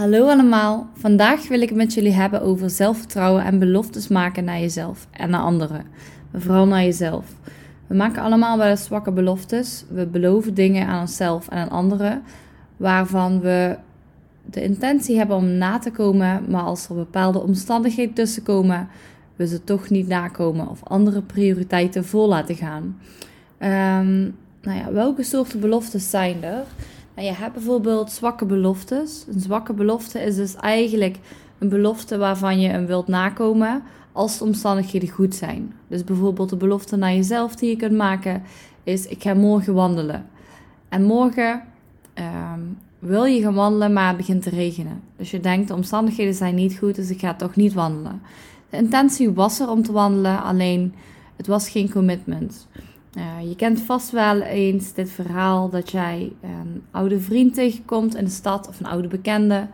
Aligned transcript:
Hallo 0.00 0.28
allemaal, 0.28 0.86
vandaag 0.94 1.48
wil 1.48 1.60
ik 1.60 1.68
het 1.68 1.78
met 1.78 1.94
jullie 1.94 2.12
hebben 2.12 2.42
over 2.42 2.70
zelfvertrouwen 2.70 3.44
en 3.44 3.58
beloftes 3.58 4.08
maken 4.08 4.44
naar 4.44 4.60
jezelf 4.60 5.06
en 5.10 5.30
naar 5.30 5.40
anderen. 5.40 5.84
Vooral 6.34 6.66
naar 6.66 6.82
jezelf. 6.82 7.26
We 7.86 7.94
maken 7.94 8.22
allemaal 8.22 8.58
wel 8.58 8.76
zwakke 8.76 9.12
beloftes. 9.12 9.84
We 9.88 10.06
beloven 10.06 10.54
dingen 10.54 10.86
aan 10.86 11.00
onszelf 11.00 11.48
en 11.48 11.58
aan 11.58 11.68
anderen 11.68 12.22
waarvan 12.76 13.40
we 13.40 13.76
de 14.44 14.62
intentie 14.62 15.16
hebben 15.16 15.36
om 15.36 15.46
na 15.46 15.78
te 15.78 15.90
komen, 15.90 16.44
maar 16.48 16.62
als 16.62 16.88
er 16.88 16.94
bepaalde 16.94 17.38
omstandigheden 17.38 18.14
tussenkomen, 18.14 18.88
we 19.36 19.46
ze 19.46 19.64
toch 19.64 19.88
niet 19.88 20.08
nakomen 20.08 20.68
of 20.68 20.84
andere 20.84 21.22
prioriteiten 21.22 22.04
vol 22.04 22.28
laten 22.28 22.56
gaan. 22.56 23.00
Um, 23.58 24.36
nou 24.62 24.78
ja, 24.78 24.92
welke 24.92 25.22
soorten 25.22 25.60
beloftes 25.60 26.10
zijn 26.10 26.44
er? 26.44 26.64
En 27.20 27.26
je 27.26 27.32
hebt 27.32 27.52
bijvoorbeeld 27.52 28.10
zwakke 28.10 28.44
beloftes. 28.44 29.24
Een 29.32 29.40
zwakke 29.40 29.72
belofte 29.72 30.20
is 30.20 30.36
dus 30.36 30.54
eigenlijk 30.54 31.18
een 31.58 31.68
belofte 31.68 32.18
waarvan 32.18 32.60
je 32.60 32.68
hem 32.68 32.86
wilt 32.86 33.06
nakomen 33.06 33.82
als 34.12 34.38
de 34.38 34.44
omstandigheden 34.44 35.08
goed 35.08 35.34
zijn. 35.34 35.72
Dus 35.88 36.04
bijvoorbeeld 36.04 36.48
de 36.48 36.56
belofte 36.56 36.96
naar 36.96 37.14
jezelf 37.14 37.54
die 37.54 37.70
je 37.70 37.76
kunt 37.76 37.96
maken 37.96 38.42
is: 38.82 39.06
ik 39.06 39.22
ga 39.22 39.34
morgen 39.34 39.74
wandelen. 39.74 40.26
En 40.88 41.02
morgen 41.02 41.62
ehm, 42.14 42.60
wil 42.98 43.24
je 43.24 43.42
gaan 43.42 43.54
wandelen, 43.54 43.92
maar 43.92 44.08
het 44.08 44.16
begint 44.16 44.42
te 44.42 44.50
regenen. 44.50 45.02
Dus 45.16 45.30
je 45.30 45.40
denkt 45.40 45.68
de 45.68 45.74
omstandigheden 45.74 46.34
zijn 46.34 46.54
niet 46.54 46.78
goed, 46.78 46.94
dus 46.94 47.10
ik 47.10 47.20
ga 47.20 47.34
toch 47.34 47.56
niet 47.56 47.72
wandelen. 47.72 48.22
De 48.70 48.76
intentie 48.76 49.30
was 49.30 49.60
er 49.60 49.70
om 49.70 49.82
te 49.82 49.92
wandelen, 49.92 50.42
alleen 50.42 50.94
het 51.36 51.46
was 51.46 51.68
geen 51.68 51.90
commitment. 51.90 52.68
Uh, 53.16 53.48
je 53.48 53.56
kent 53.56 53.80
vast 53.80 54.10
wel 54.10 54.40
eens 54.40 54.92
dit 54.92 55.10
verhaal 55.10 55.70
dat 55.70 55.90
jij 55.90 56.32
een 56.42 56.82
oude 56.90 57.20
vriend 57.20 57.54
tegenkomt 57.54 58.14
in 58.14 58.24
de 58.24 58.30
stad 58.30 58.68
of 58.68 58.80
een 58.80 58.86
oude 58.86 59.08
bekende. 59.08 59.66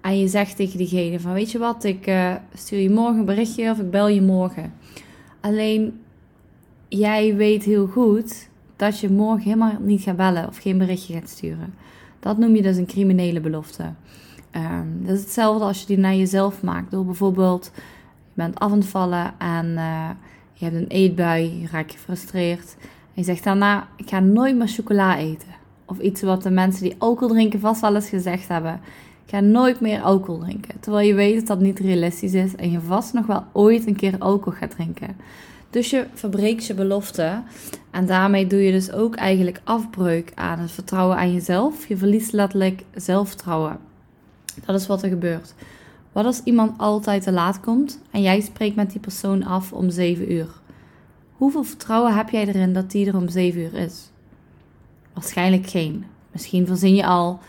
En 0.00 0.18
je 0.18 0.28
zegt 0.28 0.56
tegen 0.56 0.78
diegene 0.78 1.20
van 1.20 1.32
weet 1.32 1.50
je 1.50 1.58
wat, 1.58 1.84
ik 1.84 2.06
uh, 2.06 2.34
stuur 2.54 2.78
je 2.78 2.90
morgen 2.90 3.18
een 3.18 3.24
berichtje 3.24 3.70
of 3.70 3.78
ik 3.78 3.90
bel 3.90 4.08
je 4.08 4.22
morgen. 4.22 4.72
Alleen 5.40 6.00
jij 6.88 7.34
weet 7.34 7.64
heel 7.64 7.86
goed 7.86 8.48
dat 8.76 9.00
je 9.00 9.10
morgen 9.10 9.42
helemaal 9.42 9.76
niet 9.80 10.02
gaat 10.02 10.16
bellen 10.16 10.48
of 10.48 10.56
geen 10.56 10.78
berichtje 10.78 11.14
gaat 11.14 11.28
sturen. 11.28 11.74
Dat 12.20 12.38
noem 12.38 12.54
je 12.54 12.62
dus 12.62 12.76
een 12.76 12.86
criminele 12.86 13.40
belofte. 13.40 13.92
Um, 14.52 15.00
dat 15.02 15.14
is 15.14 15.20
hetzelfde 15.20 15.64
als 15.64 15.80
je 15.80 15.86
die 15.86 15.98
naar 15.98 16.14
jezelf 16.14 16.62
maakt. 16.62 16.90
Door 16.90 17.04
bijvoorbeeld, 17.04 17.70
je 17.74 17.80
bent 18.34 18.58
af 18.58 18.72
het 18.72 18.86
vallen 18.86 19.34
en... 19.38 19.66
Uh, 19.66 20.10
je 20.58 20.64
hebt 20.64 20.76
een 20.76 20.88
eetbui, 20.88 21.60
je 21.60 21.66
raakt 21.70 21.92
gefrustreerd. 21.92 22.76
En 22.80 23.14
je 23.14 23.22
zegt 23.22 23.44
daarna, 23.44 23.88
ik 23.96 24.08
ga 24.08 24.20
nooit 24.20 24.56
meer 24.56 24.68
chocola 24.68 25.18
eten. 25.18 25.48
Of 25.84 25.98
iets 25.98 26.22
wat 26.22 26.42
de 26.42 26.50
mensen 26.50 26.82
die 26.82 26.94
alcohol 26.98 27.34
drinken 27.34 27.60
vast 27.60 27.80
wel 27.80 27.94
eens 27.94 28.08
gezegd 28.08 28.48
hebben. 28.48 28.80
Ik 29.24 29.34
ga 29.34 29.40
nooit 29.40 29.80
meer 29.80 30.00
alcohol 30.00 30.40
drinken. 30.40 30.80
Terwijl 30.80 31.06
je 31.06 31.14
weet 31.14 31.34
dat 31.34 31.46
dat 31.46 31.60
niet 31.60 31.78
realistisch 31.78 32.34
is 32.34 32.56
en 32.56 32.70
je 32.70 32.80
vast 32.80 33.12
nog 33.12 33.26
wel 33.26 33.44
ooit 33.52 33.86
een 33.86 33.96
keer 33.96 34.14
alcohol 34.18 34.58
gaat 34.58 34.70
drinken. 34.70 35.16
Dus 35.70 35.90
je 35.90 36.06
verbreekt 36.14 36.66
je 36.66 36.74
belofte. 36.74 37.42
En 37.90 38.06
daarmee 38.06 38.46
doe 38.46 38.62
je 38.64 38.72
dus 38.72 38.92
ook 38.92 39.14
eigenlijk 39.14 39.60
afbreuk 39.64 40.32
aan 40.34 40.58
het 40.58 40.70
vertrouwen 40.70 41.16
aan 41.16 41.32
jezelf. 41.32 41.88
Je 41.88 41.96
verliest 41.96 42.32
letterlijk 42.32 42.84
zelfvertrouwen. 42.94 43.78
Dat 44.64 44.80
is 44.80 44.86
wat 44.86 45.02
er 45.02 45.08
gebeurt. 45.08 45.54
Wat 46.18 46.26
als 46.26 46.42
iemand 46.44 46.78
altijd 46.78 47.22
te 47.22 47.32
laat 47.32 47.60
komt 47.60 48.00
en 48.10 48.22
jij 48.22 48.40
spreekt 48.40 48.76
met 48.76 48.90
die 48.90 49.00
persoon 49.00 49.44
af 49.44 49.72
om 49.72 49.90
7 49.90 50.32
uur? 50.32 50.48
Hoeveel 51.32 51.62
vertrouwen 51.64 52.14
heb 52.14 52.30
jij 52.30 52.46
erin 52.46 52.72
dat 52.72 52.90
die 52.90 53.06
er 53.06 53.16
om 53.16 53.28
7 53.28 53.60
uur 53.60 53.74
is? 53.74 54.10
Waarschijnlijk 55.12 55.66
geen. 55.66 56.04
Misschien 56.32 56.66
verzin 56.66 56.94
je 56.94 57.06
al 57.06 57.40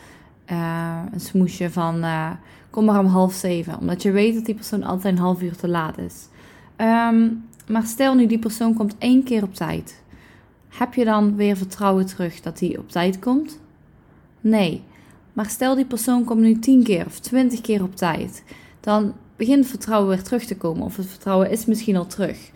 uh, 0.51 1.01
een 1.11 1.19
smoesje 1.19 1.69
van 1.69 2.03
uh, 2.03 2.31
kom 2.69 2.85
maar 2.85 2.99
om 2.99 3.05
half 3.05 3.33
zeven. 3.33 3.79
Omdat 3.79 4.01
je 4.01 4.11
weet 4.11 4.33
dat 4.35 4.45
die 4.45 4.55
persoon 4.55 4.83
altijd 4.83 5.13
een 5.13 5.21
half 5.21 5.41
uur 5.41 5.55
te 5.55 5.67
laat 5.67 5.97
is. 5.97 6.27
Um, 6.77 7.45
maar 7.67 7.85
stel 7.85 8.15
nu 8.15 8.25
die 8.25 8.39
persoon 8.39 8.73
komt 8.73 8.95
één 8.97 9.23
keer 9.23 9.43
op 9.43 9.53
tijd. 9.53 10.03
Heb 10.67 10.93
je 10.93 11.05
dan 11.05 11.35
weer 11.35 11.57
vertrouwen 11.57 12.05
terug 12.05 12.41
dat 12.41 12.59
hij 12.59 12.77
op 12.77 12.89
tijd 12.89 13.19
komt? 13.19 13.59
Nee. 14.41 14.83
Maar 15.39 15.49
stel 15.49 15.75
die 15.75 15.85
persoon 15.85 16.23
komt 16.23 16.41
nu 16.41 16.59
10 16.59 16.83
keer 16.83 17.05
of 17.05 17.19
20 17.19 17.61
keer 17.61 17.83
op 17.83 17.95
tijd, 17.95 18.43
dan 18.79 19.13
begint 19.35 19.67
vertrouwen 19.67 20.09
weer 20.09 20.23
terug 20.23 20.45
te 20.45 20.57
komen. 20.57 20.83
Of 20.83 20.95
het 20.95 21.05
vertrouwen 21.05 21.49
is 21.49 21.65
misschien 21.65 21.95
al 21.95 22.07
terug. 22.07 22.51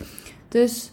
Dus 0.47 0.91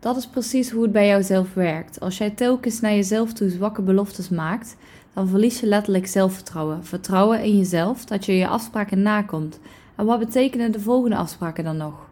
dat 0.00 0.16
is 0.16 0.26
precies 0.26 0.70
hoe 0.70 0.82
het 0.82 0.92
bij 0.92 1.06
jouzelf 1.06 1.54
werkt. 1.54 2.00
Als 2.00 2.18
jij 2.18 2.30
telkens 2.30 2.80
naar 2.80 2.94
jezelf 2.94 3.32
toe 3.32 3.48
zwakke 3.48 3.82
beloftes 3.82 4.28
maakt, 4.28 4.76
dan 5.14 5.28
verlies 5.28 5.60
je 5.60 5.66
letterlijk 5.66 6.06
zelfvertrouwen. 6.06 6.84
Vertrouwen 6.84 7.42
in 7.42 7.56
jezelf 7.56 8.04
dat 8.04 8.24
je 8.24 8.36
je 8.36 8.48
afspraken 8.48 9.02
nakomt. 9.02 9.58
En 9.96 10.04
wat 10.04 10.18
betekenen 10.18 10.72
de 10.72 10.80
volgende 10.80 11.16
afspraken 11.16 11.64
dan 11.64 11.76
nog? 11.76 12.08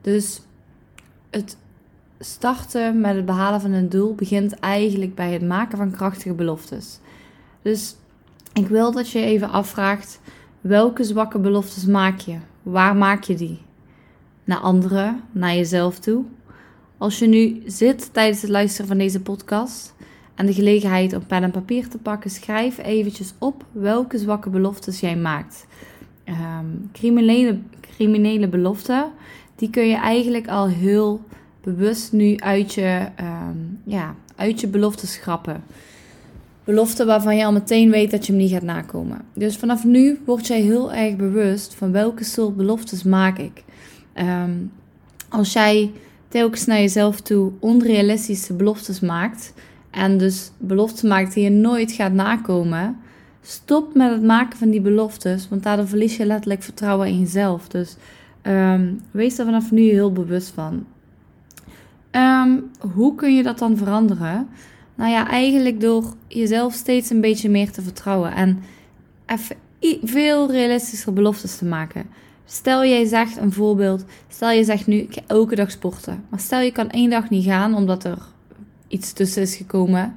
Dus 0.00 0.40
het 1.30 1.56
starten 2.18 3.00
met 3.00 3.14
het 3.14 3.26
behalen 3.26 3.60
van 3.60 3.72
een 3.72 3.88
doel 3.88 4.14
begint 4.14 4.54
eigenlijk 4.54 5.14
bij 5.14 5.32
het 5.32 5.42
maken 5.42 5.78
van 5.78 5.90
krachtige 5.90 6.34
beloftes. 6.34 6.98
Dus 7.62 7.96
ik 8.52 8.66
wil 8.66 8.92
dat 8.92 9.10
je 9.10 9.20
even 9.20 9.50
afvraagt: 9.50 10.20
welke 10.60 11.04
zwakke 11.04 11.38
beloftes 11.38 11.86
maak 11.86 12.18
je? 12.18 12.36
Waar 12.62 12.96
maak 12.96 13.22
je 13.22 13.34
die? 13.34 13.60
Naar 14.44 14.58
anderen, 14.58 15.20
naar 15.32 15.54
jezelf 15.54 15.98
toe? 15.98 16.24
Als 16.98 17.18
je 17.18 17.26
nu 17.26 17.62
zit 17.66 18.12
tijdens 18.12 18.42
het 18.42 18.50
luisteren 18.50 18.86
van 18.86 18.98
deze 18.98 19.20
podcast 19.20 19.94
en 20.34 20.46
de 20.46 20.52
gelegenheid 20.52 21.14
om 21.14 21.26
pen 21.26 21.42
en 21.42 21.50
papier 21.50 21.88
te 21.88 21.98
pakken, 21.98 22.30
schrijf 22.30 22.78
eventjes 22.78 23.34
op 23.38 23.64
welke 23.72 24.18
zwakke 24.18 24.50
beloftes 24.50 25.00
jij 25.00 25.16
maakt. 25.16 25.66
Um, 26.28 26.90
criminele, 26.92 27.58
criminele 27.80 28.48
beloften, 28.48 29.12
die 29.56 29.70
kun 29.70 29.88
je 29.88 29.96
eigenlijk 29.96 30.48
al 30.48 30.68
heel 30.68 31.20
bewust 31.60 32.12
nu 32.12 32.36
uit 32.36 32.74
je, 32.74 33.08
um, 33.20 33.80
ja, 33.84 34.14
uit 34.36 34.60
je 34.60 34.66
beloftes 34.66 35.12
schrappen 35.12 35.64
belofte 36.64 37.04
waarvan 37.04 37.36
je 37.36 37.44
al 37.44 37.52
meteen 37.52 37.90
weet 37.90 38.10
dat 38.10 38.26
je 38.26 38.32
hem 38.32 38.40
niet 38.40 38.50
gaat 38.50 38.62
nakomen. 38.62 39.20
Dus 39.34 39.56
vanaf 39.56 39.84
nu 39.84 40.20
word 40.24 40.46
jij 40.46 40.60
heel 40.60 40.92
erg 40.92 41.16
bewust 41.16 41.74
van 41.74 41.92
welke 41.92 42.24
soort 42.24 42.56
beloftes 42.56 43.02
maak 43.02 43.38
ik. 43.38 43.64
Um, 44.14 44.72
als 45.28 45.52
jij 45.52 45.92
telkens 46.28 46.66
naar 46.66 46.80
jezelf 46.80 47.20
toe 47.20 47.52
onrealistische 47.58 48.54
beloftes 48.54 49.00
maakt 49.00 49.52
en 49.90 50.18
dus 50.18 50.50
beloften 50.58 51.08
maakt 51.08 51.34
die 51.34 51.44
je 51.44 51.50
nooit 51.50 51.92
gaat 51.92 52.12
nakomen, 52.12 52.96
stop 53.40 53.94
met 53.94 54.10
het 54.10 54.22
maken 54.22 54.58
van 54.58 54.70
die 54.70 54.80
beloftes, 54.80 55.48
want 55.48 55.62
daardoor 55.62 55.88
verlies 55.88 56.16
je 56.16 56.26
letterlijk 56.26 56.62
vertrouwen 56.62 57.08
in 57.08 57.18
jezelf. 57.18 57.68
Dus 57.68 57.96
um, 58.42 59.00
wees 59.10 59.38
er 59.38 59.44
vanaf 59.44 59.70
nu 59.70 59.82
heel 59.82 60.12
bewust 60.12 60.48
van. 60.48 60.86
Um, 62.10 62.70
hoe 62.94 63.14
kun 63.14 63.36
je 63.36 63.42
dat 63.42 63.58
dan 63.58 63.76
veranderen? 63.76 64.48
Nou 65.02 65.14
ja, 65.14 65.28
eigenlijk 65.28 65.80
door 65.80 66.14
jezelf 66.28 66.74
steeds 66.74 67.10
een 67.10 67.20
beetje 67.20 67.48
meer 67.48 67.70
te 67.70 67.82
vertrouwen 67.82 68.34
en 68.34 68.62
even 69.26 69.56
veel 70.02 70.50
realistischer 70.50 71.12
beloftes 71.12 71.56
te 71.56 71.64
maken. 71.64 72.06
Stel 72.44 72.84
jij 72.84 73.04
zegt 73.04 73.36
een 73.36 73.52
voorbeeld, 73.52 74.04
stel 74.28 74.50
je 74.50 74.64
zegt 74.64 74.86
nu 74.86 74.96
ik 74.96 75.14
ga 75.14 75.20
elke 75.26 75.54
dag 75.54 75.70
sporten, 75.70 76.24
maar 76.28 76.40
stel 76.40 76.60
je 76.60 76.72
kan 76.72 76.90
één 76.90 77.10
dag 77.10 77.30
niet 77.30 77.44
gaan 77.44 77.74
omdat 77.74 78.04
er 78.04 78.18
iets 78.88 79.12
tussen 79.12 79.42
is 79.42 79.56
gekomen. 79.56 80.14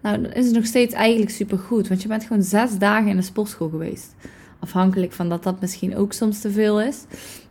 Nou, 0.00 0.22
dan 0.22 0.32
is 0.32 0.46
het 0.46 0.54
nog 0.54 0.66
steeds 0.66 0.94
eigenlijk 0.94 1.30
super 1.30 1.58
goed, 1.58 1.88
want 1.88 2.02
je 2.02 2.08
bent 2.08 2.24
gewoon 2.24 2.42
zes 2.42 2.78
dagen 2.78 3.08
in 3.08 3.16
de 3.16 3.22
sportschool 3.22 3.68
geweest. 3.68 4.14
Afhankelijk 4.58 5.12
van 5.12 5.28
dat 5.28 5.42
dat 5.42 5.60
misschien 5.60 5.96
ook 5.96 6.12
soms 6.12 6.40
te 6.40 6.50
veel 6.50 6.80
is. 6.80 7.04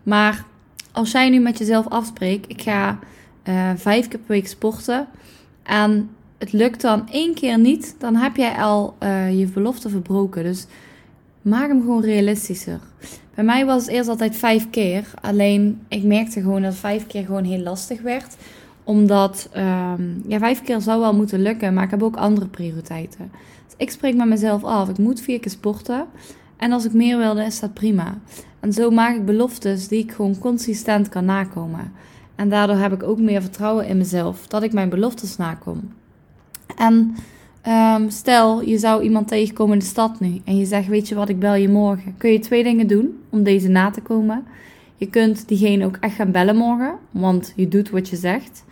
Maar 0.04 0.46
als 0.92 1.12
jij 1.12 1.30
nu 1.30 1.40
met 1.40 1.58
jezelf 1.58 1.88
afspreekt, 1.88 2.52
ik 2.52 2.62
ga 2.62 3.00
uh, 3.44 3.72
vijf 3.76 4.08
keer 4.08 4.20
per 4.20 4.36
week 4.36 4.48
sporten 4.48 5.08
en 5.64 6.10
het 6.44 6.54
lukt 6.54 6.82
dan 6.82 7.10
één 7.10 7.34
keer 7.34 7.60
niet, 7.60 7.96
dan 8.00 8.16
heb 8.16 8.36
jij 8.36 8.56
al 8.56 8.96
uh, 9.04 9.40
je 9.40 9.46
belofte 9.46 9.90
verbroken. 9.90 10.44
Dus 10.44 10.66
maak 11.42 11.68
hem 11.68 11.82
gewoon 11.82 12.04
realistischer. 12.04 12.80
Bij 13.36 13.44
mij 13.44 13.66
was 13.66 13.82
het 13.82 13.92
eerst 13.92 14.10
altijd 14.10 14.36
vijf 14.36 14.70
keer. 14.70 15.08
Alleen 15.22 15.82
ik 15.88 16.04
merkte 16.04 16.42
gewoon 16.42 16.62
dat 16.62 16.76
vijf 16.76 17.08
keer 17.08 17.26
gewoon 17.26 17.44
heel 17.44 17.60
lastig 17.60 18.02
werd. 18.02 18.36
Omdat 18.84 19.50
um, 19.58 20.24
ja, 20.28 20.40
vijf 20.40 20.62
keer 20.62 20.82
zou 20.82 21.00
wel 21.00 21.14
moeten 21.14 21.42
lukken, 21.42 21.74
maar 21.74 21.84
ik 21.84 21.90
heb 21.90 22.04
ook 22.04 22.16
andere 22.16 22.48
prioriteiten. 22.48 23.32
Dus 23.66 23.74
ik 23.78 23.92
spreek 23.92 24.16
met 24.16 24.28
mezelf 24.28 24.64
af. 24.64 24.90
Ik 24.90 24.98
moet 24.98 25.22
vier 25.22 25.40
keer 25.40 25.52
sporten. 25.52 26.06
En 26.58 26.72
als 26.72 26.86
ik 26.86 26.94
meer 26.94 27.18
wilde, 27.18 27.44
is 27.44 27.60
dat 27.60 27.74
prima. 27.74 28.18
En 28.60 28.74
zo 28.74 28.90
maak 28.90 29.16
ik 29.16 29.26
beloftes 29.26 29.88
die 29.88 30.00
ik 30.00 30.12
gewoon 30.12 30.40
consistent 30.40 31.10
kan 31.10 31.26
nakomen. 31.26 31.92
En 32.36 32.50
daardoor 32.50 32.78
heb 32.78 32.94
ik 32.94 33.04
ook 33.04 33.20
meer 33.20 33.42
vertrouwen 33.42 33.88
in 33.88 33.98
mezelf 33.98 34.48
dat 34.48 34.64
ik 34.64 34.74
mijn 34.74 34.90
beloftes 34.90 35.38
nakom. 35.38 35.90
En 36.78 37.16
um, 37.68 38.10
stel, 38.10 38.62
je 38.62 38.78
zou 38.78 39.04
iemand 39.04 39.28
tegenkomen 39.28 39.74
in 39.74 39.80
de 39.80 39.86
stad 39.86 40.20
nu 40.20 40.42
en 40.44 40.58
je 40.58 40.66
zegt, 40.66 40.88
weet 40.88 41.08
je 41.08 41.16
wat, 41.16 41.30
ik 41.30 41.40
bel 41.40 41.56
je 41.56 41.70
morgen. 41.70 42.16
Kun 42.18 42.32
je 42.32 42.40
twee 42.40 42.64
dingen 42.64 42.88
doen 42.88 43.20
om 43.30 43.44
deze 43.44 43.68
na 43.68 43.90
te 43.90 44.02
komen. 44.02 44.46
Je 44.96 45.08
kunt 45.10 45.48
diegene 45.48 45.86
ook 45.86 45.98
echt 46.00 46.16
gaan 46.16 46.32
bellen 46.32 46.56
morgen, 46.56 46.96
want 47.12 47.54
je 47.56 47.68
doet 47.68 47.90
wat 47.90 48.10
je 48.10 48.16
zegt. 48.16 48.64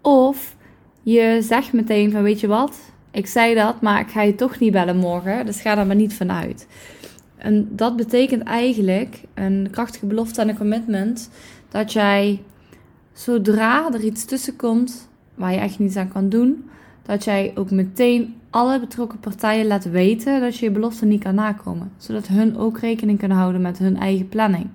Of 0.00 0.56
je 1.02 1.38
zegt 1.42 1.72
meteen 1.72 2.10
van, 2.10 2.22
weet 2.22 2.40
je 2.40 2.46
wat, 2.46 2.78
ik 3.10 3.26
zei 3.26 3.54
dat, 3.54 3.80
maar 3.80 4.00
ik 4.00 4.08
ga 4.08 4.22
je 4.22 4.34
toch 4.34 4.58
niet 4.58 4.72
bellen 4.72 4.96
morgen, 4.96 5.46
dus 5.46 5.60
ga 5.60 5.78
er 5.78 5.86
maar 5.86 5.96
niet 5.96 6.14
vanuit. 6.14 6.66
En 7.36 7.68
dat 7.70 7.96
betekent 7.96 8.42
eigenlijk 8.42 9.20
een 9.34 9.68
krachtige 9.70 10.06
belofte 10.06 10.40
en 10.40 10.48
een 10.48 10.56
commitment 10.56 11.30
dat 11.68 11.92
jij 11.92 12.42
zodra 13.12 13.92
er 13.92 14.04
iets 14.04 14.24
tussen 14.24 14.56
komt 14.56 15.08
waar 15.34 15.52
je 15.52 15.58
echt 15.58 15.78
niets 15.78 15.96
aan 15.96 16.12
kan 16.12 16.28
doen, 16.28 16.64
dat 17.06 17.24
jij 17.24 17.52
ook 17.54 17.70
meteen 17.70 18.34
alle 18.50 18.80
betrokken 18.80 19.18
partijen 19.18 19.66
laat 19.66 19.90
weten 19.90 20.40
dat 20.40 20.58
je 20.58 20.64
je 20.64 20.70
belofte 20.70 21.06
niet 21.06 21.22
kan 21.22 21.34
nakomen. 21.34 21.92
Zodat 21.96 22.26
hun 22.26 22.58
ook 22.58 22.78
rekening 22.78 23.18
kunnen 23.18 23.36
houden 23.36 23.60
met 23.60 23.78
hun 23.78 23.96
eigen 23.96 24.28
planning. 24.28 24.68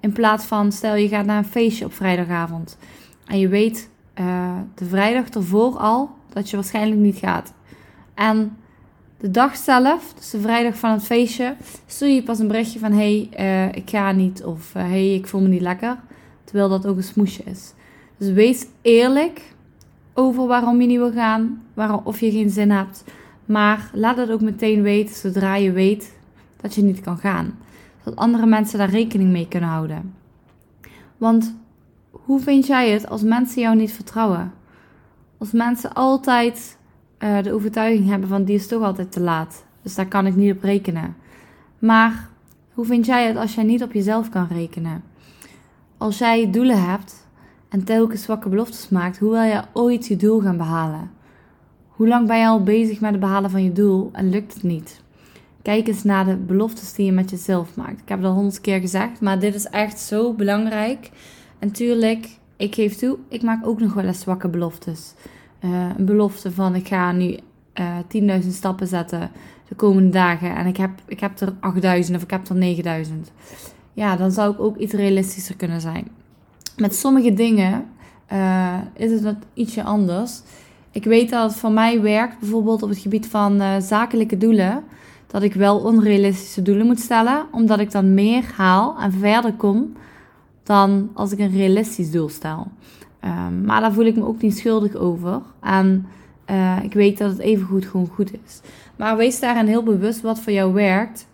In 0.00 0.12
plaats 0.12 0.44
van, 0.44 0.72
stel 0.72 0.94
je 0.94 1.08
gaat 1.08 1.26
naar 1.26 1.38
een 1.38 1.44
feestje 1.44 1.84
op 1.84 1.92
vrijdagavond 1.92 2.76
en 3.26 3.38
je 3.38 3.48
weet 3.48 3.90
uh, 4.20 4.58
de 4.74 4.84
vrijdag 4.84 5.28
ervoor 5.28 5.76
al 5.76 6.10
dat 6.32 6.50
je 6.50 6.56
waarschijnlijk 6.56 7.00
niet 7.00 7.16
gaat. 7.16 7.52
En 8.14 8.56
de 9.18 9.30
dag 9.30 9.56
zelf, 9.56 10.12
dus 10.14 10.30
de 10.30 10.40
vrijdag 10.40 10.76
van 10.76 10.90
het 10.90 11.02
feestje, 11.02 11.54
stuur 11.86 12.08
je 12.08 12.22
pas 12.22 12.38
een 12.38 12.46
berichtje 12.46 12.78
van: 12.78 12.92
hey, 12.92 13.28
uh, 13.40 13.66
ik 13.66 13.90
ga 13.90 14.12
niet 14.12 14.44
of 14.44 14.74
uh, 14.76 14.82
hey, 14.82 15.14
ik 15.14 15.26
voel 15.26 15.40
me 15.40 15.48
niet 15.48 15.60
lekker. 15.60 15.96
Terwijl 16.44 16.68
dat 16.68 16.86
ook 16.86 16.96
een 16.96 17.02
smoesje 17.02 17.42
is. 17.44 17.72
Dus 18.16 18.32
wees 18.32 18.66
eerlijk 18.82 19.42
over 20.14 20.46
waarom 20.46 20.80
je 20.80 20.86
niet 20.86 20.98
wil 20.98 21.12
gaan, 21.12 21.62
waarom, 21.74 22.00
of 22.04 22.20
je 22.20 22.30
geen 22.30 22.50
zin 22.50 22.70
hebt. 22.70 23.04
Maar 23.44 23.90
laat 23.92 24.16
het 24.16 24.30
ook 24.30 24.40
meteen 24.40 24.82
weten 24.82 25.14
zodra 25.14 25.54
je 25.54 25.72
weet 25.72 26.16
dat 26.60 26.74
je 26.74 26.82
niet 26.82 27.00
kan 27.00 27.18
gaan. 27.18 27.58
Zodat 28.04 28.18
andere 28.18 28.46
mensen 28.46 28.78
daar 28.78 28.90
rekening 28.90 29.30
mee 29.30 29.48
kunnen 29.48 29.68
houden. 29.68 30.14
Want 31.16 31.54
hoe 32.10 32.40
vind 32.40 32.66
jij 32.66 32.90
het 32.90 33.08
als 33.08 33.22
mensen 33.22 33.62
jou 33.62 33.76
niet 33.76 33.92
vertrouwen? 33.92 34.52
Als 35.38 35.52
mensen 35.52 35.92
altijd 35.92 36.78
uh, 37.18 37.42
de 37.42 37.52
overtuiging 37.52 38.08
hebben 38.08 38.28
van 38.28 38.44
die 38.44 38.54
is 38.54 38.66
toch 38.66 38.82
altijd 38.82 39.12
te 39.12 39.20
laat. 39.20 39.64
Dus 39.82 39.94
daar 39.94 40.06
kan 40.06 40.26
ik 40.26 40.36
niet 40.36 40.54
op 40.54 40.62
rekenen. 40.62 41.16
Maar 41.78 42.28
hoe 42.72 42.84
vind 42.84 43.06
jij 43.06 43.26
het 43.26 43.36
als 43.36 43.54
jij 43.54 43.64
niet 43.64 43.82
op 43.82 43.92
jezelf 43.92 44.28
kan 44.28 44.46
rekenen? 44.50 45.02
Als 45.96 46.18
jij 46.18 46.50
doelen 46.50 46.88
hebt 46.88 47.28
en 47.70 47.84
telkens 47.84 48.22
zwakke 48.22 48.48
beloftes 48.48 48.88
maakt, 48.88 49.18
hoe 49.18 49.30
wil 49.30 49.42
je 49.42 49.62
ooit 49.72 50.06
je 50.06 50.16
doel 50.16 50.40
gaan 50.40 50.56
behalen? 50.56 51.10
Hoe 51.88 52.08
lang 52.08 52.26
ben 52.26 52.38
je 52.38 52.46
al 52.46 52.62
bezig 52.62 53.00
met 53.00 53.10
het 53.10 53.20
behalen 53.20 53.50
van 53.50 53.64
je 53.64 53.72
doel 53.72 54.10
en 54.12 54.30
lukt 54.30 54.54
het 54.54 54.62
niet? 54.62 55.02
Kijk 55.62 55.88
eens 55.88 56.04
naar 56.04 56.24
de 56.24 56.36
beloftes 56.36 56.92
die 56.92 57.06
je 57.06 57.12
met 57.12 57.30
jezelf 57.30 57.76
maakt. 57.76 58.00
Ik 58.00 58.08
heb 58.08 58.18
het 58.18 58.26
al 58.26 58.34
honderd 58.34 58.60
keer 58.60 58.80
gezegd, 58.80 59.20
maar 59.20 59.38
dit 59.38 59.54
is 59.54 59.66
echt 59.66 59.98
zo 59.98 60.32
belangrijk. 60.32 61.10
En 61.58 61.72
tuurlijk, 61.72 62.28
ik 62.56 62.74
geef 62.74 62.96
toe, 62.96 63.18
ik 63.28 63.42
maak 63.42 63.66
ook 63.66 63.80
nog 63.80 63.94
wel 63.94 64.04
eens 64.04 64.20
zwakke 64.20 64.48
beloftes. 64.48 65.14
Uh, 65.64 65.88
een 65.98 66.04
belofte 66.04 66.52
van 66.52 66.74
ik 66.74 66.88
ga 66.88 67.12
nu 67.12 67.38
uh, 67.80 67.98
eh, 68.30 68.40
10.000 68.42 68.48
stappen 68.48 68.86
zetten 68.86 69.30
de 69.68 69.74
komende 69.74 70.10
dagen 70.10 70.56
en 70.56 70.66
ik 70.66 70.76
heb, 70.76 70.90
ik 71.06 71.20
heb 71.20 71.40
er 71.40 71.52
8.000 72.08 72.14
of 72.14 72.22
ik 72.22 72.30
heb 72.30 72.48
er 72.48 73.04
9.000. 73.06 73.12
Ja, 73.92 74.16
dan 74.16 74.30
zou 74.30 74.52
ik 74.52 74.60
ook 74.60 74.76
iets 74.76 74.92
realistischer 74.92 75.56
kunnen 75.56 75.80
zijn. 75.80 76.08
Met 76.80 76.94
sommige 76.94 77.34
dingen 77.34 77.86
uh, 78.32 78.74
is 78.96 79.10
het 79.10 79.22
wat 79.22 79.36
ietsje 79.54 79.82
anders. 79.82 80.40
Ik 80.90 81.04
weet 81.04 81.30
dat 81.30 81.50
het 81.50 81.60
voor 81.60 81.72
mij 81.72 82.00
werkt, 82.00 82.38
bijvoorbeeld 82.38 82.82
op 82.82 82.88
het 82.88 82.98
gebied 82.98 83.26
van 83.26 83.82
zakelijke 83.82 84.36
doelen, 84.36 84.82
dat 85.26 85.42
ik 85.42 85.54
wel 85.54 85.78
onrealistische 85.78 86.62
doelen 86.62 86.86
moet 86.86 87.00
stellen, 87.00 87.46
omdat 87.50 87.80
ik 87.80 87.90
dan 87.90 88.14
meer 88.14 88.44
haal 88.56 88.96
en 89.00 89.12
verder 89.12 89.52
kom 89.52 89.92
dan 90.62 91.10
als 91.14 91.32
ik 91.32 91.38
een 91.38 91.50
realistisch 91.50 92.10
doel 92.10 92.28
stel. 92.28 92.66
Um, 93.24 93.64
maar 93.64 93.80
daar 93.80 93.92
voel 93.92 94.04
ik 94.04 94.16
me 94.16 94.24
ook 94.24 94.42
niet 94.42 94.58
schuldig 94.58 94.94
over. 94.94 95.40
En 95.60 96.06
uh, 96.50 96.76
ik 96.82 96.92
weet 96.92 97.18
dat 97.18 97.30
het 97.30 97.38
evengoed 97.38 97.84
gewoon 97.84 98.08
goed 98.14 98.32
is. 98.32 98.60
Maar 98.96 99.16
wees 99.16 99.40
daarin 99.40 99.66
heel 99.66 99.82
bewust 99.82 100.20
wat 100.20 100.40
voor 100.40 100.52
jou 100.52 100.72
werkt. 100.72 101.26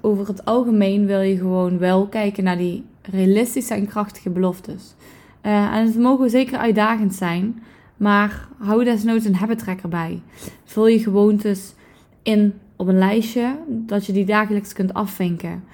Over 0.00 0.26
het 0.26 0.44
algemeen 0.44 1.06
wil 1.06 1.20
je 1.20 1.36
gewoon 1.36 1.78
wel 1.78 2.06
kijken 2.06 2.44
naar 2.44 2.58
die 2.58 2.84
realistische 3.10 3.74
en 3.74 3.86
krachtige 3.86 4.30
beloftes. 4.30 4.94
Uh, 5.42 5.76
en 5.76 5.86
het 5.86 5.98
mogen 5.98 6.30
zeker 6.30 6.58
uitdagend 6.58 7.14
zijn, 7.14 7.62
maar 7.96 8.48
hou 8.58 8.84
desnoods 8.84 9.24
een 9.24 9.34
habittracker 9.34 9.88
bij. 9.88 10.22
Vul 10.64 10.86
je 10.86 10.98
gewoontes 10.98 11.74
in 12.22 12.54
op 12.76 12.88
een 12.88 12.98
lijstje, 12.98 13.58
dat 13.68 14.06
je 14.06 14.12
die 14.12 14.24
dagelijks 14.24 14.72
kunt 14.72 14.94
afvinken. 14.94 15.64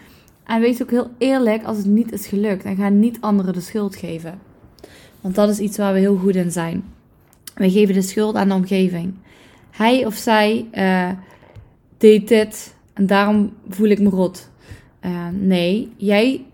En 0.45 0.61
wees 0.61 0.83
ook 0.83 0.91
heel 0.91 1.11
eerlijk 1.19 1.65
als 1.65 1.77
het 1.77 1.87
niet 1.87 2.13
is 2.13 2.27
gelukt 2.27 2.65
en 2.65 2.77
ga 2.77 2.89
niet 2.89 3.21
anderen 3.21 3.53
de 3.53 3.61
schuld 3.61 3.97
geven. 3.97 4.39
Want 5.21 5.35
dat 5.35 5.49
is 5.49 5.59
iets 5.59 5.77
waar 5.77 5.93
we 5.93 5.99
heel 5.99 6.17
goed 6.17 6.37
in 6.37 6.51
zijn. 6.51 6.85
We 7.55 7.71
geven 7.71 7.95
de 7.95 8.03
schuld 8.03 8.35
aan 8.35 8.49
de 8.49 8.55
omgeving. 8.55 9.15
Hij 9.71 10.07
of 10.07 10.15
zij 10.15 10.69
uh, 10.75 11.11
deed 11.99 12.29
dit 12.29 12.75
en 12.93 13.07
daarom 13.07 13.53
voel 13.69 13.89
ik 13.89 14.01
me 14.01 14.09
rot. 14.09 14.51
Uh, 15.05 15.29
nee, 15.33 15.93
jij 15.97 16.45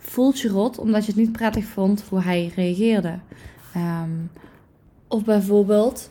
voelt 0.00 0.40
je 0.40 0.48
rot 0.48 0.78
omdat 0.78 1.04
je 1.04 1.12
het 1.12 1.20
niet 1.20 1.32
prettig 1.32 1.64
vond 1.64 2.04
hoe 2.08 2.20
hij 2.20 2.52
reageerde. 2.56 3.18
Um, 3.76 4.30
of 5.08 5.24
bijvoorbeeld, 5.24 6.10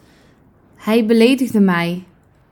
hij 0.76 1.06
beledigde 1.06 1.60
mij. 1.60 2.04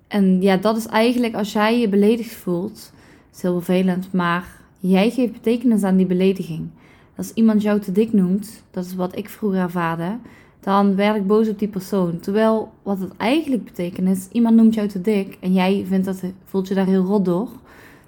En 0.07 0.41
ja, 0.41 0.57
dat 0.57 0.77
is 0.77 0.85
eigenlijk 0.85 1.35
als 1.35 1.53
jij 1.53 1.79
je 1.79 1.89
beledigd 1.89 2.33
voelt, 2.33 2.91
is 3.33 3.41
heel 3.41 3.61
vervelend, 3.61 4.13
maar 4.13 4.47
jij 4.79 5.09
geeft 5.09 5.31
betekenis 5.33 5.83
aan 5.83 5.97
die 5.97 6.05
belediging. 6.05 6.69
Als 7.15 7.33
iemand 7.33 7.61
jou 7.61 7.79
te 7.79 7.91
dik 7.91 8.13
noemt, 8.13 8.63
dat 8.71 8.85
is 8.85 8.95
wat 8.95 9.17
ik 9.17 9.29
vroeger 9.29 9.59
ervaarde, 9.59 10.17
dan 10.59 10.95
werd 10.95 11.15
ik 11.15 11.27
boos 11.27 11.49
op 11.49 11.59
die 11.59 11.67
persoon. 11.67 12.19
Terwijl 12.19 12.71
wat 12.83 12.99
het 12.99 13.17
eigenlijk 13.17 13.63
betekent 13.63 14.09
is, 14.09 14.27
iemand 14.31 14.55
noemt 14.55 14.73
jou 14.73 14.87
te 14.87 15.01
dik 15.01 15.37
en 15.39 15.53
jij 15.53 15.85
vindt 15.87 16.05
dat, 16.05 16.23
voelt 16.45 16.67
je 16.67 16.75
daar 16.75 16.85
heel 16.85 17.03
rot 17.03 17.25
door, 17.25 17.49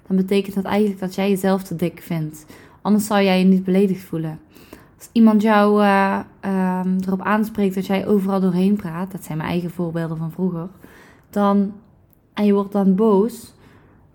dan 0.06 0.16
betekent 0.16 0.54
dat 0.54 0.64
eigenlijk 0.64 1.00
dat 1.00 1.14
jij 1.14 1.28
jezelf 1.28 1.62
te 1.62 1.76
dik 1.76 2.02
vindt. 2.02 2.44
Anders 2.82 3.06
zou 3.06 3.22
jij 3.22 3.38
je 3.38 3.44
niet 3.44 3.64
beledigd 3.64 4.04
voelen. 4.04 4.40
Als 4.98 5.08
iemand 5.12 5.42
jou 5.42 5.82
uh, 5.82 6.18
uh, 6.44 6.80
erop 7.06 7.22
aanspreekt 7.22 7.74
dat 7.74 7.86
jij 7.86 8.06
overal 8.06 8.40
doorheen 8.40 8.76
praat, 8.76 9.12
dat 9.12 9.24
zijn 9.24 9.38
mijn 9.38 9.50
eigen 9.50 9.70
voorbeelden 9.70 10.16
van 10.16 10.30
vroeger, 10.30 10.68
dan, 11.30 11.72
en 12.34 12.44
je 12.44 12.52
wordt 12.52 12.72
dan 12.72 12.94
boos, 12.94 13.54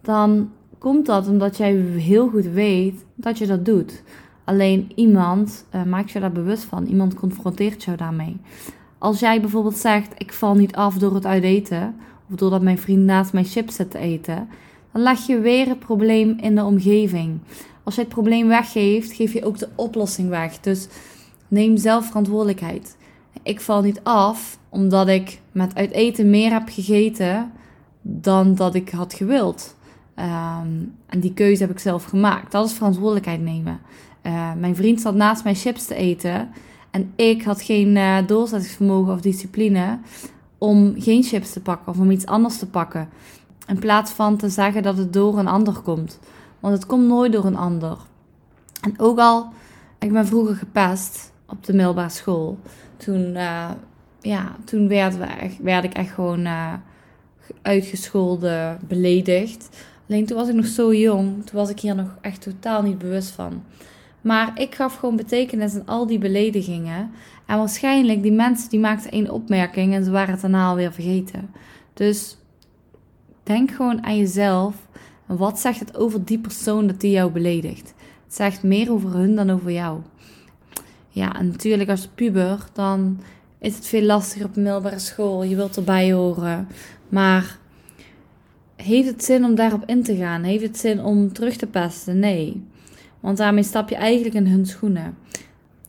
dan 0.01 0.49
komt 0.77 1.05
dat 1.05 1.27
omdat 1.27 1.57
jij 1.57 1.73
heel 1.97 2.29
goed 2.29 2.45
weet 2.45 3.05
dat 3.15 3.37
je 3.37 3.47
dat 3.47 3.65
doet. 3.65 4.03
Alleen 4.43 4.91
iemand 4.95 5.65
uh, 5.75 5.83
maakt 5.83 6.11
je 6.11 6.19
daar 6.19 6.31
bewust 6.31 6.63
van. 6.63 6.85
Iemand 6.85 7.13
confronteert 7.13 7.83
jou 7.83 7.97
daarmee. 7.97 8.37
Als 8.97 9.19
jij 9.19 9.41
bijvoorbeeld 9.41 9.77
zegt: 9.77 10.13
Ik 10.17 10.33
val 10.33 10.55
niet 10.55 10.75
af 10.75 10.97
door 10.97 11.13
het 11.13 11.25
uiteten. 11.25 11.95
Of 12.29 12.35
doordat 12.35 12.61
mijn 12.61 12.77
vriend 12.77 13.05
naast 13.05 13.33
mij 13.33 13.43
chips 13.43 13.75
zit 13.75 13.91
te 13.91 13.97
eten. 13.97 14.47
Dan 14.91 15.01
leg 15.01 15.19
je 15.19 15.39
weer 15.39 15.67
het 15.67 15.79
probleem 15.79 16.37
in 16.39 16.55
de 16.55 16.63
omgeving. 16.63 17.39
Als 17.85 17.95
je 17.95 18.01
het 18.01 18.09
probleem 18.09 18.47
weggeeft, 18.47 19.13
geef 19.13 19.33
je 19.33 19.45
ook 19.45 19.57
de 19.57 19.69
oplossing 19.75 20.29
weg. 20.29 20.59
Dus 20.59 20.87
neem 21.47 21.77
zelf 21.77 22.05
verantwoordelijkheid. 22.05 22.97
Ik 23.43 23.61
val 23.61 23.81
niet 23.81 23.99
af 24.03 24.57
omdat 24.69 25.07
ik 25.07 25.41
met 25.51 25.75
uiteten 25.75 26.29
meer 26.29 26.51
heb 26.51 26.69
gegeten 26.69 27.51
dan 28.01 28.55
dat 28.55 28.75
ik 28.75 28.89
had 28.89 29.13
gewild. 29.13 29.75
Um, 30.19 30.95
en 31.05 31.19
die 31.19 31.33
keuze 31.33 31.61
heb 31.61 31.71
ik 31.71 31.79
zelf 31.79 32.03
gemaakt. 32.03 32.51
Dat 32.51 32.65
is 32.65 32.73
verantwoordelijkheid 32.73 33.41
nemen. 33.41 33.79
Uh, 34.23 34.53
mijn 34.53 34.75
vriend 34.75 35.01
zat 35.01 35.15
naast 35.15 35.43
mij 35.43 35.55
chips 35.55 35.85
te 35.85 35.95
eten. 35.95 36.49
En 36.91 37.11
ik 37.15 37.43
had 37.43 37.61
geen 37.61 37.95
uh, 37.95 38.17
doorzettingsvermogen 38.27 39.13
of 39.13 39.21
discipline 39.21 39.99
om 40.57 40.93
geen 40.97 41.23
chips 41.23 41.51
te 41.51 41.61
pakken 41.61 41.91
of 41.91 41.99
om 41.99 42.11
iets 42.11 42.25
anders 42.25 42.57
te 42.57 42.67
pakken. 42.67 43.09
In 43.67 43.79
plaats 43.79 44.11
van 44.11 44.37
te 44.37 44.49
zeggen 44.49 44.83
dat 44.83 44.97
het 44.97 45.13
door 45.13 45.39
een 45.39 45.47
ander 45.47 45.79
komt. 45.79 46.19
Want 46.65 46.77
het 46.77 46.85
komt 46.85 47.07
nooit 47.07 47.31
door 47.31 47.45
een 47.45 47.55
ander. 47.55 47.97
En 48.81 48.99
ook 48.99 49.19
al, 49.19 49.49
ik 49.99 50.11
ben 50.11 50.27
vroeger 50.27 50.55
gepest 50.55 51.31
op 51.47 51.65
de 51.65 51.73
middelbare 51.73 52.09
school. 52.09 52.59
Toen, 52.97 53.21
uh, 53.21 53.71
ja, 54.21 54.55
toen 54.63 54.87
werd, 54.87 55.17
we 55.17 55.55
werd 55.61 55.83
ik 55.83 55.93
echt 55.93 56.11
gewoon 56.11 56.47
uitgescholden, 57.61 58.79
beledigd. 58.87 59.69
Alleen 60.09 60.25
toen 60.25 60.37
was 60.37 60.47
ik 60.47 60.55
nog 60.55 60.65
zo 60.65 60.93
jong. 60.93 61.45
Toen 61.45 61.59
was 61.59 61.69
ik 61.69 61.79
hier 61.79 61.95
nog 61.95 62.17
echt 62.21 62.41
totaal 62.41 62.81
niet 62.81 62.97
bewust 62.97 63.29
van. 63.29 63.63
Maar 64.21 64.59
ik 64.59 64.75
gaf 64.75 64.95
gewoon 64.95 65.15
betekenis 65.15 65.75
aan 65.75 65.85
al 65.85 66.07
die 66.07 66.19
beledigingen. 66.19 67.11
En 67.45 67.57
waarschijnlijk, 67.57 68.21
die 68.21 68.31
mensen 68.31 68.69
die 68.69 68.79
maakten 68.79 69.11
één 69.11 69.29
opmerking 69.29 69.93
en 69.93 70.03
ze 70.03 70.11
waren 70.11 70.31
het 70.31 70.41
daarna 70.41 70.67
alweer 70.67 70.93
vergeten. 70.93 71.49
Dus 71.93 72.37
denk 73.43 73.71
gewoon 73.71 74.05
aan 74.05 74.17
jezelf. 74.17 74.75
Wat 75.25 75.59
zegt 75.59 75.79
het 75.79 75.97
over 75.97 76.25
die 76.25 76.39
persoon 76.39 76.87
dat 76.87 77.01
die 77.01 77.11
jou 77.11 77.31
beledigt? 77.31 77.93
Het 78.23 78.35
zegt 78.35 78.63
meer 78.63 78.91
over 78.91 79.13
hun 79.13 79.35
dan 79.35 79.49
over 79.49 79.71
jou. 79.71 79.99
Ja, 81.09 81.35
en 81.39 81.47
natuurlijk 81.47 81.89
als 81.89 82.07
puber, 82.07 82.65
dan 82.73 83.19
is 83.59 83.75
het 83.75 83.85
veel 83.87 84.01
lastiger 84.01 84.45
op 84.45 84.53
de 84.53 84.61
middelbare 84.61 84.99
school. 84.99 85.43
Je 85.43 85.55
wilt 85.55 85.75
erbij 85.75 86.13
horen. 86.13 86.67
Maar 87.09 87.57
heeft 88.75 89.07
het 89.07 89.23
zin 89.23 89.45
om 89.45 89.55
daarop 89.55 89.83
in 89.85 90.03
te 90.03 90.15
gaan? 90.15 90.43
Heeft 90.43 90.63
het 90.63 90.77
zin 90.77 91.03
om 91.03 91.33
terug 91.33 91.55
te 91.55 91.67
pesten? 91.67 92.19
Nee. 92.19 92.63
Want 93.19 93.37
daarmee 93.37 93.63
stap 93.63 93.89
je 93.89 93.95
eigenlijk 93.95 94.35
in 94.35 94.47
hun 94.47 94.65
schoenen. 94.65 95.17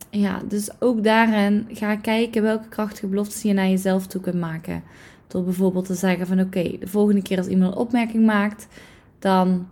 Ja, 0.09 0.41
dus 0.47 0.69
ook 0.79 1.03
daarin 1.03 1.67
ga 1.71 1.95
kijken 1.95 2.41
welke 2.41 2.67
krachtige 2.67 3.07
beloftes 3.07 3.41
je 3.41 3.53
naar 3.53 3.69
jezelf 3.69 4.07
toe 4.07 4.21
kunt 4.21 4.39
maken. 4.39 4.83
Door 5.27 5.43
bijvoorbeeld 5.43 5.85
te 5.85 5.93
zeggen 5.93 6.27
van 6.27 6.39
oké, 6.39 6.77
de 6.79 6.87
volgende 6.87 7.21
keer 7.21 7.37
als 7.37 7.47
iemand 7.47 7.71
een 7.73 7.79
opmerking 7.79 8.25
maakt, 8.25 8.67
dan 9.19 9.67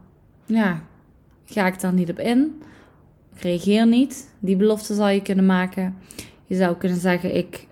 ja, 0.46 0.84
ga 1.46 1.68
ik 1.68 1.80
daar 1.80 1.94
niet 1.94 2.10
op 2.10 2.20
in. 2.20 2.62
Ik 3.36 3.42
reageer 3.42 3.88
niet. 3.88 4.34
Die 4.40 4.56
belofte 4.56 4.94
zou 4.94 5.12
je 5.12 5.22
kunnen 5.22 5.46
maken. 5.46 5.96
Je 6.46 6.56
zou 6.56 6.76
kunnen 6.76 7.00
zeggen, 7.00 7.36
ik 7.36 7.68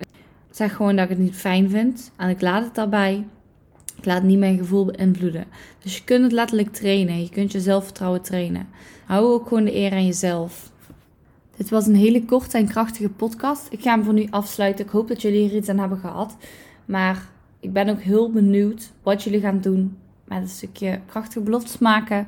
zeg 0.51 0.75
gewoon 0.75 0.96
dat 0.96 1.03
ik 1.03 1.10
het 1.10 1.20
niet 1.20 1.36
fijn 1.36 1.70
vind. 1.70 2.12
En 2.18 2.30
ik 2.30 2.42
laat 2.42 2.63
het 2.63 2.75
daarbij. 2.75 3.25
Ik 3.98 4.06
laat 4.06 4.24
niet 4.24 4.39
mijn 4.39 4.58
gevoel 4.58 4.86
beïnvloeden. 4.86 5.46
Dus 5.80 5.98
je 5.98 6.03
kunt 6.03 6.24
het 6.24 6.32
letterlijk 6.32 6.74
trainen. 6.74 7.22
Je 7.22 7.30
kunt 7.30 7.51
je 7.51 7.60
zelfvertrouwen 7.60 8.22
trainen. 8.22 8.68
Hou 9.06 9.25
ook 9.25 9.48
gewoon 9.48 9.63
de 9.63 9.75
eer 9.75 9.92
aan 9.92 10.06
jezelf. 10.06 10.72
Dit 11.58 11.70
was 11.70 11.88
een 11.88 11.96
hele 11.96 12.25
korte 12.25 12.58
en 12.58 12.68
krachtige 12.68 13.10
podcast. 13.10 13.68
Ik 13.70 13.82
ga 13.82 13.92
hem 13.92 14.03
voor 14.03 14.13
nu 14.13 14.27
afsluiten. 14.30 14.86
Ik 14.86 14.92
hoop 14.92 15.08
dat 15.08 15.22
jullie 15.22 15.48
hier 15.48 15.58
iets 15.58 15.70
aan 15.70 15.80
hebben 15.80 15.98
gehad. 15.98 16.38
Maar 16.86 17.30
ik 17.60 17.74
ben 17.74 17.89
ook 17.89 18.01
heel 18.01 18.32
benieuwd 18.32 18.92
wat 19.03 19.24
jullie 19.24 19.39
gaan 19.39 19.62
doen 19.62 19.98
met 20.24 20.42
een 20.42 20.48
stukje 20.48 21.00
krachtige 21.06 21.42
beloftes 21.42 21.77
maken. 21.77 22.27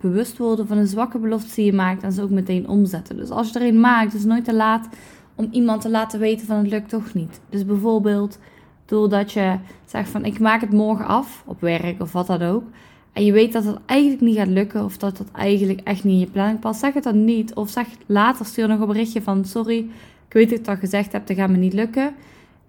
Bewust 0.00 0.38
worden 0.38 0.66
van 0.66 0.78
een 0.78 0.86
zwakke 0.86 1.18
belofte 1.18 1.54
die 1.54 1.64
je 1.64 1.72
maakt 1.72 2.02
en 2.02 2.12
ze 2.12 2.22
ook 2.22 2.30
meteen 2.30 2.68
omzetten. 2.68 3.16
Dus 3.16 3.30
als 3.30 3.50
je 3.50 3.58
er 3.58 3.66
een 3.66 3.80
maakt, 3.80 4.14
is 4.14 4.20
het 4.20 4.28
nooit 4.28 4.44
te 4.44 4.54
laat 4.54 4.88
om 5.34 5.48
iemand 5.50 5.80
te 5.80 5.90
laten 5.90 6.20
weten 6.20 6.46
van 6.46 6.56
het 6.56 6.66
lukt 6.66 6.88
toch 6.88 7.14
niet. 7.14 7.40
Dus 7.48 7.64
bijvoorbeeld 7.64 8.38
doordat 8.84 9.32
je 9.32 9.58
zegt 9.84 10.08
van 10.08 10.24
ik 10.24 10.38
maak 10.38 10.60
het 10.60 10.72
morgen 10.72 11.06
af 11.06 11.42
op 11.46 11.60
werk 11.60 12.00
of 12.00 12.12
wat 12.12 12.26
dan 12.26 12.42
ook. 12.42 12.64
En 13.12 13.24
je 13.24 13.32
weet 13.32 13.52
dat 13.52 13.64
het 13.64 13.78
eigenlijk 13.86 14.20
niet 14.20 14.36
gaat 14.36 14.48
lukken 14.48 14.84
of 14.84 14.96
dat 14.96 15.16
dat 15.16 15.30
eigenlijk 15.32 15.80
echt 15.80 16.04
niet 16.04 16.12
in 16.12 16.18
je 16.18 16.30
planning 16.30 16.60
past. 16.60 16.80
Zeg 16.80 16.94
het 16.94 17.04
dan 17.04 17.24
niet 17.24 17.54
of 17.54 17.70
zeg 17.70 17.86
later 18.06 18.46
stuur 18.46 18.68
nog 18.68 18.80
een 18.80 18.86
berichtje 18.86 19.22
van 19.22 19.44
sorry, 19.44 19.78
ik 20.26 20.32
weet 20.32 20.48
dat 20.48 20.58
ik 20.58 20.64
dat 20.64 20.78
gezegd 20.78 21.12
heb, 21.12 21.26
dat 21.26 21.36
gaat 21.36 21.50
me 21.50 21.56
niet 21.56 21.72
lukken. 21.72 22.14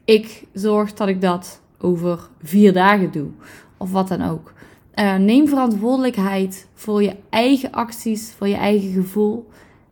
Ik 0.06 0.48
zorg 0.54 0.94
dat 0.94 1.08
ik 1.08 1.22
dat 1.22 1.62
over 1.80 2.30
vier 2.42 2.74
dagen 2.74 3.12
doe 3.12 3.30
of 3.78 3.92
wat 3.92 4.08
dan 4.08 4.22
ook. 4.22 4.54
Uh, 4.96 5.16
neem 5.16 5.48
verantwoordelijkheid 5.48 6.68
voor 6.74 7.04
je 7.04 7.16
eigen 7.30 7.72
acties, 7.72 8.34
voor 8.38 8.48
je 8.48 8.56
eigen 8.56 8.92
gevoel. 8.92 9.48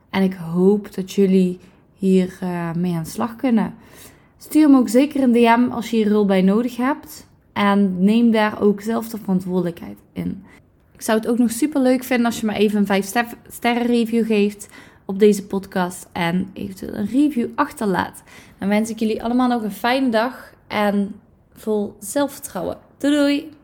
En 0.10 0.24
ik 0.24 0.34
hoop 0.34 0.96
dat 0.96 1.12
jullie 1.12 1.60
hier 1.94 2.38
uh, 2.44 2.74
mee 2.74 2.94
aan 2.94 3.04
de 3.04 3.10
slag 3.10 3.36
kunnen. 3.36 3.74
Stuur 4.38 4.70
me 4.70 4.78
ook 4.78 4.90
zeker 4.90 5.24
een 5.24 5.32
DM 5.32 5.72
als 5.72 5.90
je 5.90 5.96
hier 5.96 6.10
rol 6.10 6.26
bij 6.26 6.42
nodig 6.42 6.78
hebt. 6.78 7.28
En 7.54 8.04
neem 8.04 8.32
daar 8.32 8.62
ook 8.62 8.82
zelf 8.82 9.10
de 9.10 9.18
verantwoordelijkheid 9.18 9.98
in. 10.14 10.44
Ik 10.94 11.02
zou 11.02 11.20
het 11.20 11.28
ook 11.28 11.38
nog 11.38 11.52
super 11.52 11.82
leuk 11.82 12.04
vinden 12.04 12.26
als 12.26 12.40
je 12.40 12.46
me 12.46 12.54
even 12.54 12.80
een 12.80 12.86
5 12.86 13.14
sterren 13.50 13.86
review 13.86 14.26
geeft 14.26 14.70
op 15.06 15.20
deze 15.20 15.46
podcast. 15.46 16.08
En 16.12 16.50
eventueel 16.54 16.94
een 16.94 17.08
review 17.08 17.50
achterlaat. 17.56 18.24
Dan 18.60 18.68
wens 18.68 18.90
ik 18.90 19.00
jullie 19.00 19.24
allemaal 19.24 19.48
nog 19.48 19.64
een 19.64 19.72
fijne 19.72 20.10
dag 20.10 20.54
en 20.68 21.16
vol 21.54 21.96
zelfvertrouwen. 22.00 22.78
Doei 22.98 23.16
doei! 23.16 23.62